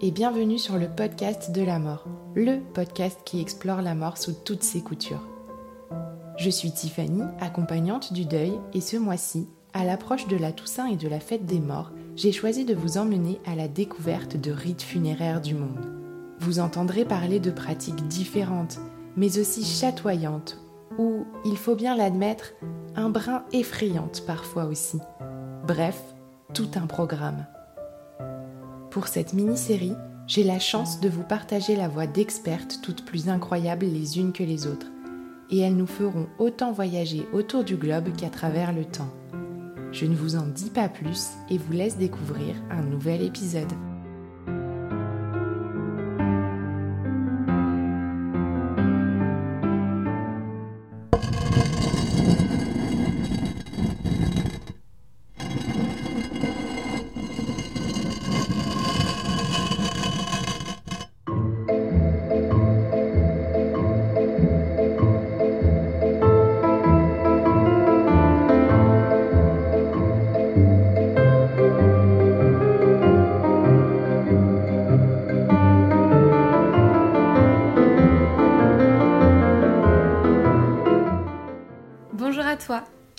et 0.00 0.12
bienvenue 0.12 0.58
sur 0.58 0.78
le 0.78 0.88
podcast 0.88 1.50
de 1.50 1.62
la 1.62 1.80
mort, 1.80 2.04
le 2.36 2.60
podcast 2.72 3.18
qui 3.24 3.40
explore 3.40 3.82
la 3.82 3.96
mort 3.96 4.16
sous 4.16 4.32
toutes 4.32 4.62
ses 4.62 4.80
coutures. 4.80 5.26
Je 6.36 6.50
suis 6.50 6.70
Tiffany, 6.70 7.22
accompagnante 7.40 8.12
du 8.12 8.24
deuil, 8.24 8.52
et 8.74 8.80
ce 8.80 8.96
mois-ci, 8.96 9.48
à 9.72 9.84
l'approche 9.84 10.28
de 10.28 10.36
la 10.36 10.52
Toussaint 10.52 10.86
et 10.86 10.96
de 10.96 11.08
la 11.08 11.18
fête 11.18 11.46
des 11.46 11.58
morts, 11.58 11.90
j'ai 12.14 12.30
choisi 12.30 12.64
de 12.64 12.74
vous 12.74 12.96
emmener 12.96 13.40
à 13.44 13.56
la 13.56 13.66
découverte 13.66 14.36
de 14.36 14.52
rites 14.52 14.82
funéraires 14.82 15.40
du 15.40 15.54
monde. 15.54 15.92
Vous 16.38 16.60
entendrez 16.60 17.04
parler 17.04 17.40
de 17.40 17.50
pratiques 17.50 18.06
différentes, 18.06 18.78
mais 19.16 19.40
aussi 19.40 19.64
chatoyantes, 19.64 20.60
ou, 20.96 21.26
il 21.44 21.56
faut 21.56 21.74
bien 21.74 21.96
l'admettre, 21.96 22.52
un 22.94 23.10
brin 23.10 23.42
effrayantes 23.52 24.22
parfois 24.26 24.66
aussi. 24.66 24.98
Bref, 25.66 26.00
tout 26.54 26.70
un 26.76 26.86
programme. 26.86 27.46
Pour 28.90 29.08
cette 29.08 29.34
mini-série, 29.34 29.94
j'ai 30.26 30.44
la 30.44 30.58
chance 30.58 31.00
de 31.00 31.08
vous 31.08 31.22
partager 31.22 31.76
la 31.76 31.88
voix 31.88 32.06
d'expertes 32.06 32.80
toutes 32.82 33.04
plus 33.04 33.28
incroyables 33.28 33.86
les 33.86 34.18
unes 34.18 34.32
que 34.32 34.42
les 34.42 34.66
autres, 34.66 34.86
et 35.50 35.58
elles 35.58 35.76
nous 35.76 35.86
feront 35.86 36.26
autant 36.38 36.72
voyager 36.72 37.26
autour 37.32 37.64
du 37.64 37.76
globe 37.76 38.16
qu'à 38.16 38.30
travers 38.30 38.72
le 38.72 38.86
temps. 38.86 39.12
Je 39.92 40.06
ne 40.06 40.16
vous 40.16 40.36
en 40.36 40.46
dis 40.46 40.70
pas 40.70 40.88
plus 40.88 41.28
et 41.50 41.58
vous 41.58 41.72
laisse 41.72 41.98
découvrir 41.98 42.54
un 42.70 42.82
nouvel 42.82 43.22
épisode. 43.22 43.72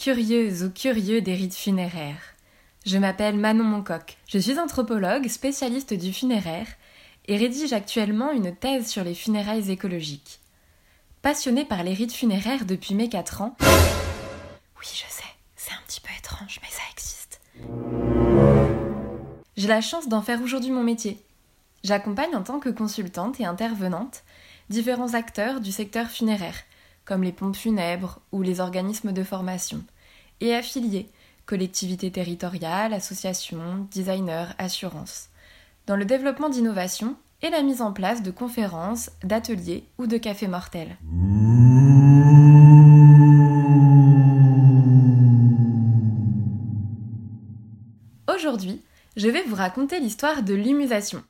Toi, 0.09 0.16
curieuse 0.16 0.64
ou 0.64 0.72
curieux 0.72 1.22
des 1.22 1.36
rites 1.36 1.56
funéraires. 1.56 2.36
Je 2.84 2.97
m'appelle 2.97 3.38
Manon 3.38 3.64
Moncoq. 3.64 4.18
Je 4.28 4.40
suis 4.40 4.58
anthropologue, 4.58 5.28
spécialiste 5.28 5.94
du 5.94 6.12
funéraire 6.14 6.68
et 7.28 7.38
rédige 7.38 7.74
actuellement 7.74 8.31
une 8.31 8.56
thèse 8.56 8.88
sur 8.88 9.03
les 9.03 9.14
funérailles 9.14 9.70
écologiques. 9.70 10.40
Passionnée 11.22 11.64
par 11.64 11.84
les 11.84 11.94
rites 11.94 12.14
funéraires 12.14 12.66
depuis 12.66 12.96
mes 12.96 13.08
4 13.08 13.42
ans. 13.42 13.56
Oui, 14.80 14.86
je 14.86 15.14
sais, 15.14 15.30
c'est 15.56 15.74
un 15.74 15.81
petit 15.86 16.02
peu 16.02 16.09
étrange, 16.18 16.59
mais 16.64 16.70
ça 16.72 16.84
existe. 16.91 17.41
J'ai 19.58 19.68
la 19.68 19.81
chance 19.81 20.08
d'en 20.08 20.24
faire 20.24 20.41
aujourd'hui 20.41 20.72
mon 20.72 20.84
métier. 20.84 21.24
J'accompagne 21.84 22.36
en 22.36 22.41
tant 22.41 22.59
que 22.59 22.70
consultante 22.70 23.40
et 23.40 23.46
intervenante 23.46 24.24
différents 24.70 25.14
acteurs 25.14 25.62
du 25.62 25.72
secteur 25.72 26.08
funéraire 26.08 26.56
comme 27.09 27.24
les 27.24 27.31
pompes 27.31 27.56
funèbres 27.56 28.20
ou 28.31 28.44
les 28.44 28.59
organismes 28.59 29.14
de 29.14 29.24
formation, 29.24 29.84
et 30.41 30.55
affiliés, 30.55 31.09
collectivités 31.45 32.11
territoriales, 32.11 32.94
associations, 32.94 33.88
designers, 33.91 34.47
assurances, 34.57 35.29
dans 35.88 35.95
le 35.95 36.05
développement 36.05 36.50
d'innovations 36.50 37.16
et 37.41 37.50
la 37.50 37.61
mise 37.61 37.81
en 37.81 37.94
place 37.94 38.22
de 38.22 38.31
conférences, 38.31 39.09
d'ateliers 39.23 39.83
ou 39.97 40.07
de 40.07 40.17
cafés 40.17 40.47
mortels. 40.47 40.97
Aujourd'hui, 48.33 48.81
je 49.16 49.28
vais 49.28 49.44
vous 49.44 49.55
raconter 49.55 49.99
l'histoire 49.99 50.44
de 50.44 50.53
l'humusation. 50.53 51.23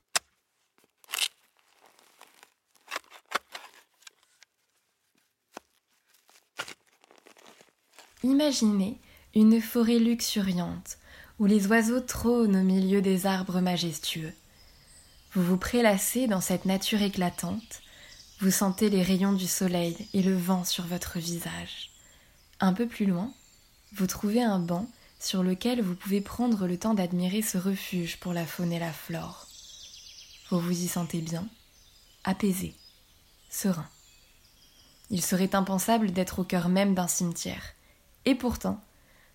Imaginez 8.24 9.00
une 9.34 9.62
forêt 9.62 10.00
luxuriante 10.00 10.98
où 11.40 11.46
les 11.46 11.68
oiseaux 11.68 12.02
trônent 12.02 12.58
au 12.58 12.64
milieu 12.64 13.02
des 13.02 13.26
arbres 13.26 13.62
majestueux. 13.62 14.34
Vous 15.34 15.44
vous 15.44 15.58
prélassez 15.58 16.28
dans 16.28 16.42
cette 16.42 16.66
nature 16.66 17.02
éclatante, 17.02 17.82
vous 18.42 18.52
sentez 18.52 18.90
les 18.90 19.04
rayons 19.04 19.34
du 19.34 19.48
soleil 19.48 19.96
et 20.14 20.22
le 20.22 20.36
vent 20.36 20.66
sur 20.66 20.86
votre 20.86 21.20
visage. 21.20 21.92
Un 22.60 22.74
peu 22.74 22.88
plus 22.88 23.06
loin, 23.06 23.32
vous 23.94 24.08
trouvez 24.08 24.42
un 24.42 24.60
banc 24.60 24.90
sur 25.20 25.44
lequel 25.44 25.82
vous 25.82 25.96
pouvez 25.96 26.20
prendre 26.20 26.68
le 26.68 26.78
temps 26.78 26.94
d'admirer 26.94 27.42
ce 27.42 27.58
refuge 27.58 28.18
pour 28.18 28.34
la 28.34 28.46
faune 28.46 28.74
et 28.74 28.80
la 28.80 28.92
flore. 28.92 29.48
Vous 30.50 30.60
vous 30.60 30.84
y 30.84 30.88
sentez 30.88 31.22
bien, 31.22 31.48
apaisé, 32.24 32.76
serein. 33.50 33.88
Il 35.10 35.22
serait 35.22 35.56
impensable 35.56 36.12
d'être 36.12 36.40
au 36.40 36.44
cœur 36.44 36.70
même 36.70 36.96
d'un 36.96 37.08
cimetière. 37.08 37.76
Et 38.26 38.36
pourtant, 38.36 38.82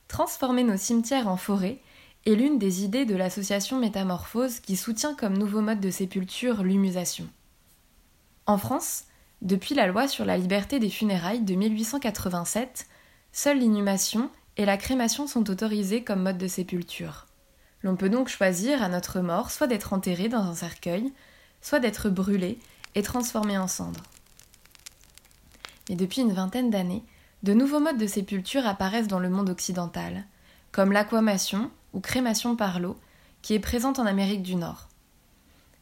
transformer 0.08 0.64
nos 0.64 0.76
cimetières 0.76 1.28
en 1.28 1.36
forêts 1.36 1.80
est 2.26 2.34
l'une 2.34 2.58
des 2.58 2.84
idées 2.84 3.04
de 3.04 3.16
l'association 3.16 3.78
Métamorphose 3.78 4.60
qui 4.60 4.76
soutient 4.76 5.14
comme 5.14 5.36
nouveau 5.36 5.60
mode 5.60 5.80
de 5.80 5.90
sépulture 5.90 6.62
l'humusation. 6.62 7.28
En 8.46 8.58
France, 8.58 9.04
depuis 9.42 9.74
la 9.74 9.86
loi 9.86 10.08
sur 10.08 10.24
la 10.24 10.38
liberté 10.38 10.78
des 10.78 10.90
funérailles 10.90 11.42
de 11.42 11.54
1887, 11.54 12.86
seule 13.32 13.58
l'inhumation 13.58 14.30
et 14.56 14.64
la 14.64 14.76
crémation 14.76 15.26
sont 15.26 15.50
autorisées 15.50 16.04
comme 16.04 16.22
mode 16.22 16.38
de 16.38 16.48
sépulture. 16.48 17.26
L'on 17.82 17.96
peut 17.96 18.08
donc 18.08 18.28
choisir 18.28 18.82
à 18.82 18.88
notre 18.88 19.20
mort 19.20 19.50
soit 19.50 19.66
d'être 19.66 19.92
enterré 19.92 20.28
dans 20.28 20.42
un 20.42 20.54
cercueil, 20.54 21.12
soit 21.60 21.80
d'être 21.80 22.08
brûlé 22.08 22.58
et 22.94 23.02
transformé 23.02 23.58
en 23.58 23.68
cendres. 23.68 24.02
Mais 25.88 25.96
depuis 25.96 26.22
une 26.22 26.32
vingtaine 26.32 26.70
d'années, 26.70 27.02
de 27.44 27.52
nouveaux 27.52 27.78
modes 27.78 27.98
de 27.98 28.06
sépulture 28.06 28.66
apparaissent 28.66 29.06
dans 29.06 29.18
le 29.18 29.28
monde 29.28 29.50
occidental, 29.50 30.24
comme 30.72 30.92
l'aquamation 30.92 31.70
ou 31.92 32.00
crémation 32.00 32.56
par 32.56 32.80
l'eau, 32.80 32.96
qui 33.42 33.52
est 33.52 33.60
présente 33.60 33.98
en 33.98 34.06
Amérique 34.06 34.42
du 34.42 34.56
Nord. 34.56 34.88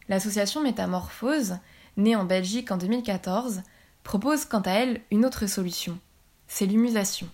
L'association 0.09 0.61
Métamorphose, 0.61 1.59
née 1.97 2.17
en 2.17 2.25
Belgique 2.25 2.73
en 2.73 2.79
2014, 2.79 3.63
propose 4.03 4.45
quant 4.45 4.63
à 4.63 4.73
elle 4.73 5.03
une 5.13 5.25
autre 5.25 5.47
solution, 5.47 6.01
c'est 6.49 6.67
l'humusation. 6.67 7.29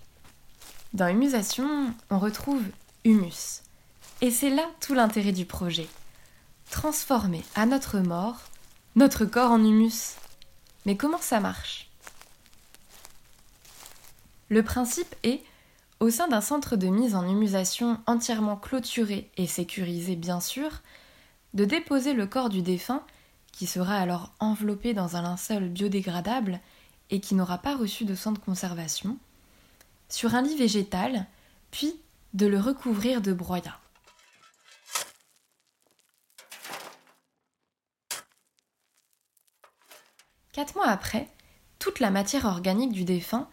Dans 0.93 1.07
humusation, 1.07 1.91
on 2.11 2.19
retrouve 2.19 2.61
humus. 3.05 3.63
Et 4.21 4.29
c'est 4.29 4.51
là 4.51 4.63
tout 4.79 4.93
l'intérêt 4.93 5.31
du 5.31 5.45
projet. 5.45 5.87
Transformer 6.69 7.43
à 7.55 7.65
notre 7.65 7.97
mort 7.97 8.43
notre 8.95 9.25
corps 9.25 9.51
en 9.51 9.63
humus. 9.63 10.15
Mais 10.85 10.95
comment 10.95 11.19
ça 11.19 11.39
marche? 11.39 11.88
Le 14.49 14.63
principe 14.63 15.15
est, 15.23 15.43
au 15.99 16.09
sein 16.09 16.27
d'un 16.27 16.41
centre 16.41 16.75
de 16.75 16.87
mise 16.87 17.15
en 17.15 17.27
humusation 17.27 17.99
entièrement 18.07 18.55
clôturé 18.55 19.29
et 19.37 19.47
sécurisé 19.47 20.15
bien 20.15 20.39
sûr, 20.39 20.81
de 21.53 21.65
déposer 21.65 22.13
le 22.13 22.25
corps 22.25 22.49
du 22.49 22.61
défunt 22.61 23.03
qui 23.51 23.67
sera 23.67 23.95
alors 23.95 24.31
enveloppé 24.39 24.93
dans 24.93 25.15
un 25.15 25.21
linceul 25.21 25.69
biodégradable 25.69 26.59
et 27.09 27.19
qui 27.19 27.35
n'aura 27.35 27.57
pas 27.57 27.75
reçu 27.75 28.05
de 28.05 28.15
soins 28.15 28.31
de 28.31 28.39
conservation, 28.39 29.17
sur 30.07 30.35
un 30.35 30.41
lit 30.41 30.55
végétal, 30.55 31.27
puis 31.71 31.99
de 32.33 32.47
le 32.47 32.59
recouvrir 32.59 33.21
de 33.21 33.33
broyat. 33.33 33.79
Quatre 40.53 40.75
mois 40.75 40.87
après, 40.87 41.27
toute 41.77 41.99
la 41.99 42.11
matière 42.11 42.45
organique 42.45 42.91
du 42.91 43.03
défunt 43.03 43.49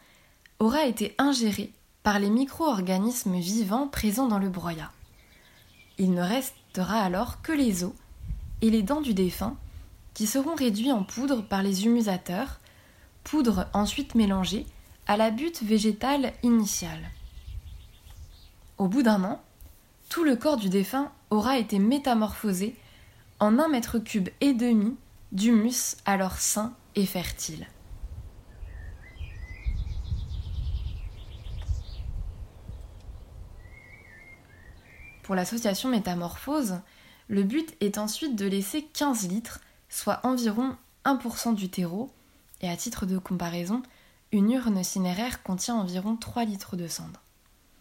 aura 0.59 0.87
été 0.87 1.15
ingérée 1.19 1.73
par 2.03 2.19
les 2.19 2.31
micro-organismes 2.31 3.37
vivants 3.37 3.89
présents 3.89 4.29
dans 4.29 4.39
le 4.39 4.49
broyat. 4.49 4.91
Il 5.99 6.13
ne 6.13 6.23
restera 6.23 7.01
alors 7.01 7.43
que 7.43 7.53
les 7.53 7.85
os 7.85 7.93
et 8.63 8.71
les 8.71 8.83
dents 8.83 9.01
du 9.01 9.15
défunt 9.15 9.57
qui 10.15 10.27
seront 10.27 10.55
réduits 10.55 10.93
en 10.93 11.03
poudre 11.03 11.43
par 11.43 11.63
les 11.63 11.85
humusateurs, 11.85 12.61
poudre 13.23 13.67
ensuite 13.75 14.15
mélangée 14.15 14.65
à 15.07 15.17
la 15.17 15.31
butte 15.31 15.63
végétale 15.63 16.33
initiale. 16.43 17.11
Au 18.79 18.89
bout 18.89 19.03
d'un 19.03 19.25
an, 19.25 19.43
tout 20.09 20.25
le 20.25 20.37
corps 20.37 20.57
du 20.57 20.69
défunt 20.69 21.13
aura 21.31 21.59
été 21.59 21.79
métamorphosé 21.79 22.77
en 23.41 23.59
un 23.59 23.69
mètre 23.69 23.99
cube 23.99 24.29
et 24.41 24.55
demi 24.55 24.97
d'humus 25.33 25.97
alors 26.07 26.39
sain 26.39 26.73
et 26.95 27.05
fertile. 27.05 27.67
Pour 35.27 35.35
l'association 35.35 35.89
Métamorphose, 35.89 36.79
le 37.27 37.43
but 37.43 37.75
est 37.81 37.99
ensuite 37.99 38.37
de 38.37 38.47
laisser 38.47 38.85
15 38.85 39.27
litres, 39.27 39.61
soit 39.89 40.21
environ 40.23 40.77
1% 41.05 41.57
du 41.57 41.69
terreau, 41.69 42.13
et 42.61 42.71
à 42.71 42.77
titre 42.77 43.07
de 43.07 43.19
comparaison, 43.19 43.83
une 44.31 44.53
urne 44.53 44.85
cinéraire 44.85 45.43
contient 45.43 45.75
environ 45.75 46.15
3 46.15 46.45
litres 46.45 46.77
de 46.77 46.87
cendre. 46.87 47.21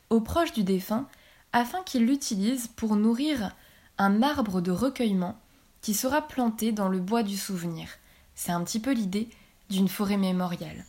Aux 0.09 0.21
proches 0.21 0.53
du 0.53 0.63
défunt, 0.63 1.07
afin 1.53 1.83
qu'il 1.83 2.07
l'utilise 2.07 2.65
pour 2.65 2.95
nourrir 2.95 3.56
un 4.00 4.24
arbre 4.24 4.59
de 4.59 4.71
recueillement 4.71 5.38
qui 5.81 5.94
sera 5.94 6.27
planté 6.27 6.71
dans 6.71 6.89
le 6.89 7.00
bois 7.00 7.21
du 7.21 7.38
souvenir. 7.38 7.89
C'est 8.33 8.53
un 8.53 8.63
petit 8.63 8.80
peu 8.80 8.91
l'idée 8.91 9.30
d'une 9.69 9.88
forêt 9.88 10.18
mémoriale. 10.18 10.83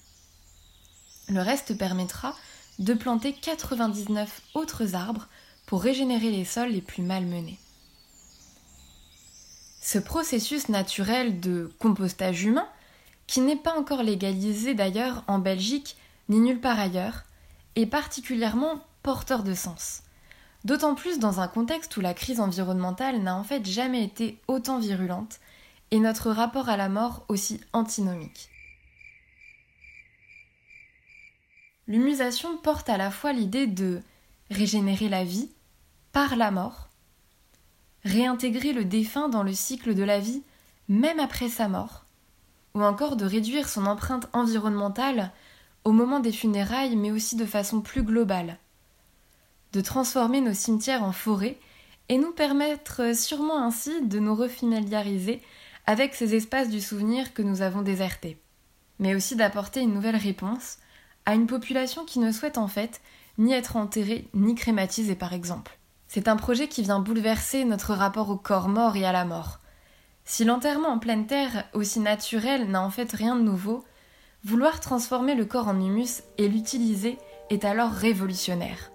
Le 1.28 1.42
reste 1.42 1.76
permettra 1.76 2.34
de 2.78 2.94
planter 2.94 3.34
99 3.34 4.40
autres 4.54 4.94
arbres 4.94 5.28
pour 5.66 5.82
régénérer 5.82 6.30
les 6.30 6.44
sols 6.44 6.70
les 6.70 6.80
plus 6.80 7.02
malmenés. 7.02 7.58
Ce 9.82 9.98
processus 9.98 10.68
naturel 10.68 11.40
de 11.40 11.72
compostage 11.78 12.44
humain, 12.44 12.68
qui 13.26 13.40
n'est 13.40 13.56
pas 13.56 13.76
encore 13.78 14.02
légalisé 14.02 14.74
d'ailleurs 14.74 15.24
en 15.26 15.38
Belgique 15.38 15.96
ni 16.28 16.40
nulle 16.40 16.60
part 16.60 16.78
ailleurs, 16.78 17.24
est 17.76 17.86
particulièrement 17.86 18.80
porteur 19.02 19.42
de 19.42 19.54
sens. 19.54 20.02
D'autant 20.64 20.96
plus 20.96 21.20
dans 21.20 21.40
un 21.40 21.46
contexte 21.46 21.96
où 21.96 22.00
la 22.00 22.14
crise 22.14 22.40
environnementale 22.40 23.22
n'a 23.22 23.36
en 23.36 23.44
fait 23.44 23.64
jamais 23.64 24.02
été 24.02 24.40
autant 24.48 24.80
virulente 24.80 25.38
et 25.92 26.00
notre 26.00 26.30
rapport 26.30 26.68
à 26.68 26.76
la 26.76 26.88
mort 26.88 27.24
aussi 27.28 27.60
antinomique. 27.72 28.48
L'humusation 31.86 32.56
porte 32.56 32.88
à 32.88 32.96
la 32.96 33.12
fois 33.12 33.32
l'idée 33.32 33.68
de 33.68 34.02
régénérer 34.50 35.08
la 35.08 35.24
vie 35.24 35.50
par 36.12 36.36
la 36.36 36.50
mort, 36.50 36.88
réintégrer 38.04 38.72
le 38.72 38.84
défunt 38.84 39.28
dans 39.28 39.42
le 39.42 39.52
cycle 39.52 39.94
de 39.94 40.02
la 40.02 40.20
vie 40.20 40.42
même 40.88 41.20
après 41.20 41.48
sa 41.48 41.68
mort, 41.68 42.04
ou 42.74 42.82
encore 42.82 43.16
de 43.16 43.26
réduire 43.26 43.68
son 43.68 43.86
empreinte 43.86 44.28
environnementale 44.32 45.32
au 45.84 45.92
moment 45.92 46.20
des 46.20 46.32
funérailles 46.32 46.96
mais 46.96 47.10
aussi 47.10 47.36
de 47.36 47.46
façon 47.46 47.80
plus 47.80 48.02
globale, 48.02 48.58
de 49.72 49.80
transformer 49.80 50.40
nos 50.40 50.54
cimetières 50.54 51.02
en 51.02 51.12
forêts 51.12 51.58
et 52.08 52.18
nous 52.18 52.32
permettre 52.32 53.16
sûrement 53.16 53.62
ainsi 53.62 54.06
de 54.06 54.18
nous 54.18 54.34
refamiliariser 54.34 55.42
avec 55.86 56.14
ces 56.14 56.34
espaces 56.34 56.68
du 56.68 56.80
souvenir 56.80 57.34
que 57.34 57.42
nous 57.42 57.62
avons 57.62 57.82
désertés, 57.82 58.38
mais 58.98 59.14
aussi 59.14 59.36
d'apporter 59.36 59.80
une 59.80 59.94
nouvelle 59.94 60.16
réponse 60.16 60.78
à 61.24 61.34
une 61.34 61.46
population 61.46 62.04
qui 62.04 62.18
ne 62.18 62.32
souhaite 62.32 62.58
en 62.58 62.68
fait 62.68 63.00
ni 63.38 63.52
être 63.52 63.76
enterrée 63.76 64.28
ni 64.34 64.54
crématisée 64.54 65.14
par 65.14 65.32
exemple. 65.32 65.78
C'est 66.08 66.28
un 66.28 66.36
projet 66.36 66.68
qui 66.68 66.82
vient 66.82 67.00
bouleverser 67.00 67.64
notre 67.64 67.94
rapport 67.94 68.30
au 68.30 68.36
corps 68.36 68.68
mort 68.68 68.96
et 68.96 69.04
à 69.04 69.12
la 69.12 69.24
mort. 69.24 69.60
Si 70.24 70.44
l'enterrement 70.44 70.88
en 70.88 70.98
pleine 70.98 71.26
terre, 71.26 71.64
aussi 71.72 72.00
naturel, 72.00 72.70
n'a 72.70 72.82
en 72.82 72.90
fait 72.90 73.12
rien 73.12 73.36
de 73.36 73.42
nouveau, 73.42 73.84
vouloir 74.44 74.80
transformer 74.80 75.34
le 75.34 75.44
corps 75.44 75.68
en 75.68 75.80
humus 75.80 76.22
et 76.38 76.48
l'utiliser 76.48 77.18
est 77.50 77.64
alors 77.64 77.90
révolutionnaire. 77.90 78.90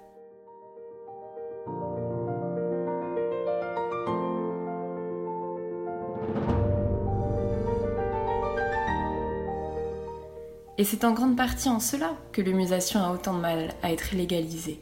Et 10.81 10.83
c'est 10.83 11.04
en 11.04 11.12
grande 11.12 11.38
partie 11.38 11.69
en 11.69 11.80
cela 11.80 12.16
que 12.31 12.42
l'humusation 12.42 13.04
a 13.04 13.12
autant 13.12 13.36
de 13.36 13.39
mal 13.39 13.69
à 13.83 13.92
être 13.92 14.16
légalisée. 14.16 14.81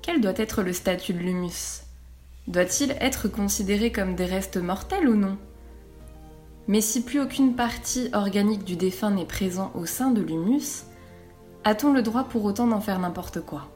Quel 0.00 0.22
doit 0.22 0.32
être 0.36 0.62
le 0.62 0.72
statut 0.72 1.12
de 1.12 1.18
l'humus? 1.18 1.82
Doit-il 2.48 2.92
être 2.92 3.28
considéré 3.28 3.92
comme 3.92 4.14
des 4.14 4.24
restes 4.24 4.56
mortels 4.56 5.06
ou 5.06 5.14
non? 5.14 5.36
Mais 6.68 6.80
si 6.80 7.04
plus 7.04 7.20
aucune 7.20 7.54
partie 7.54 8.08
organique 8.14 8.64
du 8.64 8.76
défunt 8.76 9.10
n'est 9.10 9.26
présent 9.26 9.72
au 9.74 9.84
sein 9.84 10.10
de 10.10 10.22
l'humus, 10.22 10.84
a-t-on 11.64 11.92
le 11.92 12.00
droit 12.00 12.24
pour 12.24 12.42
autant 12.46 12.66
d'en 12.66 12.80
faire 12.80 12.98
n'importe 12.98 13.42
quoi? 13.42 13.68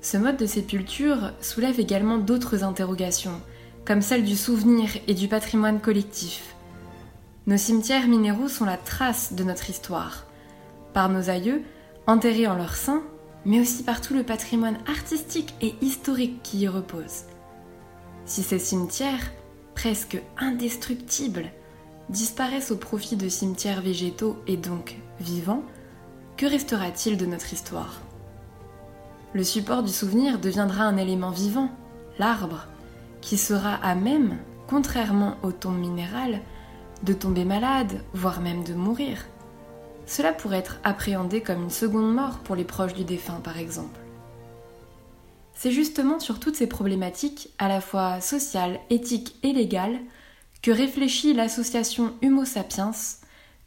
Ce 0.00 0.16
mode 0.16 0.36
de 0.36 0.46
sépulture 0.46 1.32
soulève 1.40 1.80
également 1.80 2.18
d'autres 2.18 2.62
interrogations, 2.62 3.40
comme 3.84 4.00
celle 4.00 4.22
du 4.22 4.36
souvenir 4.36 4.90
et 5.08 5.14
du 5.14 5.26
patrimoine 5.26 5.80
collectif. 5.80 6.53
Nos 7.46 7.58
cimetières 7.58 8.08
minéraux 8.08 8.48
sont 8.48 8.64
la 8.64 8.78
trace 8.78 9.34
de 9.34 9.44
notre 9.44 9.68
histoire. 9.68 10.24
Par 10.94 11.10
nos 11.10 11.28
aïeux, 11.28 11.62
enterrés 12.06 12.46
en 12.46 12.54
leur 12.54 12.74
sein, 12.74 13.02
mais 13.44 13.60
aussi 13.60 13.82
par 13.82 14.00
tout 14.00 14.14
le 14.14 14.22
patrimoine 14.22 14.78
artistique 14.86 15.54
et 15.60 15.74
historique 15.82 16.42
qui 16.42 16.60
y 16.60 16.68
repose. 16.68 17.24
Si 18.24 18.42
ces 18.42 18.58
cimetières, 18.58 19.30
presque 19.74 20.22
indestructibles, 20.38 21.50
disparaissent 22.08 22.70
au 22.70 22.76
profit 22.76 23.16
de 23.16 23.28
cimetières 23.28 23.82
végétaux 23.82 24.38
et 24.46 24.56
donc 24.56 24.96
vivants, 25.20 25.64
que 26.38 26.46
restera-t-il 26.46 27.18
de 27.18 27.26
notre 27.26 27.52
histoire? 27.52 28.00
Le 29.34 29.44
support 29.44 29.82
du 29.82 29.92
souvenir 29.92 30.38
deviendra 30.38 30.84
un 30.84 30.96
élément 30.96 31.30
vivant, 31.30 31.68
l'arbre, 32.18 32.68
qui 33.20 33.36
sera 33.36 33.74
à 33.74 33.94
même, 33.94 34.38
contrairement 34.66 35.36
aux 35.42 35.52
tombes 35.52 35.78
minérales, 35.78 36.40
de 37.04 37.12
tomber 37.12 37.44
malade, 37.44 38.00
voire 38.14 38.40
même 38.40 38.64
de 38.64 38.74
mourir. 38.74 39.18
Cela 40.06 40.32
pourrait 40.32 40.58
être 40.58 40.80
appréhendé 40.84 41.42
comme 41.42 41.64
une 41.64 41.70
seconde 41.70 42.12
mort 42.12 42.38
pour 42.38 42.56
les 42.56 42.64
proches 42.64 42.94
du 42.94 43.04
défunt, 43.04 43.40
par 43.42 43.58
exemple. 43.58 44.00
C'est 45.54 45.70
justement 45.70 46.18
sur 46.18 46.40
toutes 46.40 46.56
ces 46.56 46.66
problématiques, 46.66 47.50
à 47.58 47.68
la 47.68 47.80
fois 47.80 48.20
sociales, 48.20 48.80
éthiques 48.90 49.36
et 49.42 49.52
légales, 49.52 50.00
que 50.62 50.70
réfléchit 50.70 51.34
l'association 51.34 52.14
Humo 52.22 52.44
Sapiens, 52.44 52.92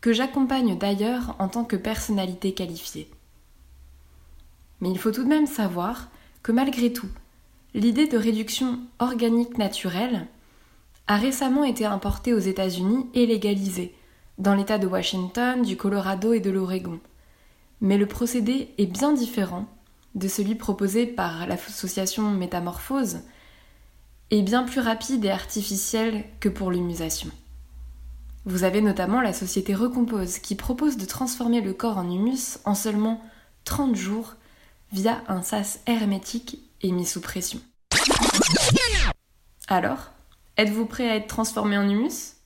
que 0.02 0.14
j'accompagne 0.14 0.78
d'ailleurs 0.78 1.36
en 1.40 1.48
tant 1.48 1.64
que 1.64 1.76
personnalité 1.76 2.54
qualifiée. 2.54 3.10
Mais 4.82 4.90
il 4.90 4.98
faut 4.98 5.12
tout 5.12 5.24
de 5.24 5.30
même 5.30 5.48
savoir 5.48 6.10
que 6.44 6.52
malgré 6.52 6.92
tout, 6.92 7.10
l'idée 7.74 8.08
de 8.08 8.18
réduction 8.18 8.80
organique 9.00 9.58
naturelle 9.58 10.28
a 11.08 11.18
récemment 11.18 11.64
été 11.64 11.86
importée 11.86 12.34
aux 12.34 12.40
États-Unis 12.40 13.08
et 13.14 13.26
légalisée, 13.26 13.96
dans 14.38 14.54
l'État 14.54 14.78
de 14.78 14.88
Washington, 14.88 15.62
du 15.62 15.78
Colorado 15.78 16.34
et 16.34 16.40
de 16.40 16.52
l'Oregon. 16.52 17.00
Mais 17.82 17.98
le 17.98 18.06
procédé 18.06 18.74
est 18.78 18.86
bien 18.86 19.14
différent 19.14 19.66
de 20.16 20.28
celui 20.28 20.56
proposé 20.56 21.06
par 21.06 21.48
l'association 21.48 22.32
Métamorphose 22.32 23.20
et 24.32 24.42
bien 24.42 24.64
plus 24.64 24.82
rapide 24.82 25.24
et 25.26 25.30
artificiel 25.30 26.26
que 26.40 26.50
pour 26.50 26.72
l'humusation. 26.72 27.30
Vous 28.46 28.64
avez 28.64 28.82
notamment 28.82 29.22
la 29.22 29.34
société 29.34 29.76
Recompose 29.76 30.40
qui 30.40 30.56
propose 30.56 30.98
de 30.98 31.06
transformer 31.06 31.62
le 31.62 31.74
corps 31.74 31.98
en 31.98 32.10
humus 32.10 32.60
en 32.66 32.76
seulement 32.76 33.22
30 33.66 33.96
jours 33.96 34.36
via 34.92 35.22
un 35.28 35.42
sas 35.42 35.80
hermétique 35.86 36.60
et 36.82 36.92
mis 36.92 37.06
sous 37.06 37.22
pression. 37.22 37.60
Alors, 39.68 40.12
êtes-vous 40.58 40.86
prêt 40.86 41.10
à 41.10 41.16
être 41.16 41.28
transformé 41.28 41.78
en 41.78 41.90
humus? 41.90 42.37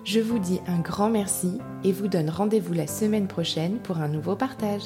Je 0.07 0.21
vous 0.21 0.39
dis 0.39 0.61
un 0.69 0.79
grand 0.79 1.11
merci 1.11 1.59
et 1.83 1.91
vous 1.91 2.07
donne 2.07 2.31
rendez-vous 2.31 2.73
la 2.73 2.87
semaine 2.87 3.27
prochaine 3.27 3.81
pour 3.81 3.99
un 3.99 4.07
nouveau 4.07 4.37
partage. 4.37 4.85